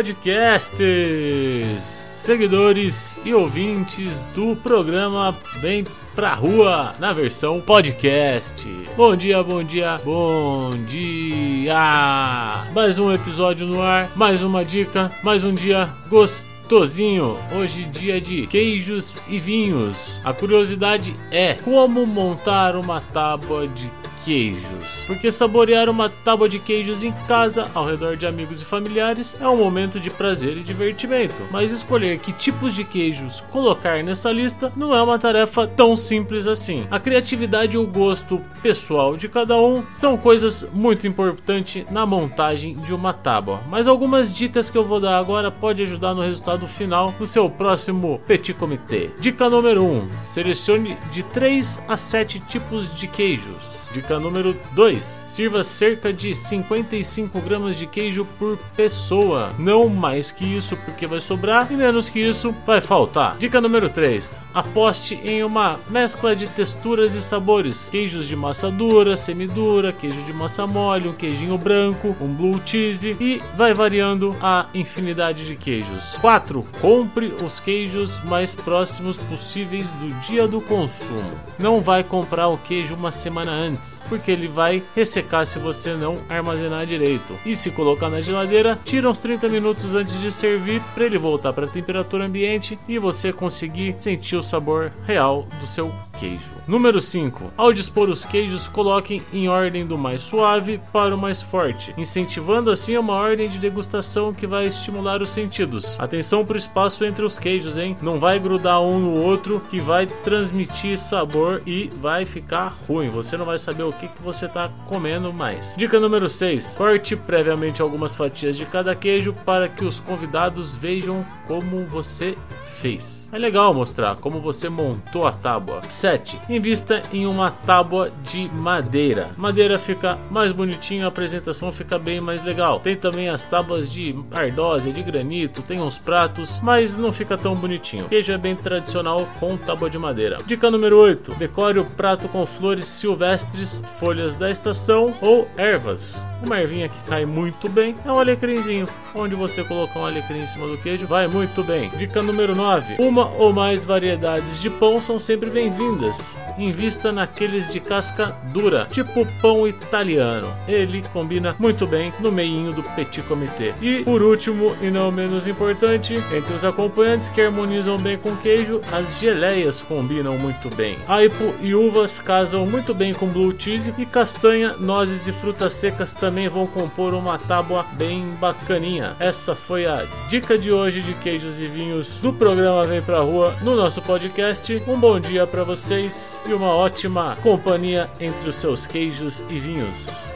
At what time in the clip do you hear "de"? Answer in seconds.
18.18-18.46, 23.68-23.90, 26.48-26.58, 28.16-28.26, 29.98-30.10, 32.74-32.84, 39.16-39.28, 42.76-42.92, 51.10-51.22, 52.94-53.06, 56.12-56.34, 57.76-57.86, 66.34-66.46, 68.26-68.34, 70.22-70.32, 75.46-75.56, 90.20-90.30, 103.48-103.58, 118.56-118.66, 128.24-128.48, 133.90-134.14, 134.92-135.02, 139.90-139.98, 154.60-154.70, 157.72-157.80, 180.56-180.70, 181.00-181.14